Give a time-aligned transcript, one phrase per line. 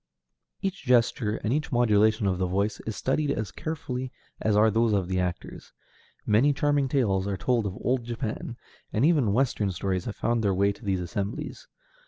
[0.63, 4.93] Each gesture, and each modulation of the voice, is studied as carefully as are those
[4.93, 5.73] of the actors.
[6.25, 8.57] Many charming tales are told of old Japan,
[8.91, 11.67] and even Western stories have found their way to these assemblies.